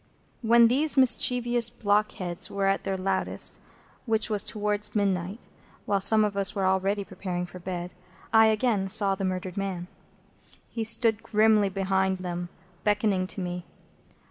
[0.41, 3.59] When these mischievous blockheads were at their loudest,
[4.07, 5.45] which was towards midnight,
[5.85, 7.93] while some of us were already preparing for bed,
[8.33, 9.85] I again saw the murdered man.
[10.71, 12.49] He stood grimly behind them,
[12.83, 13.63] beckoning to me.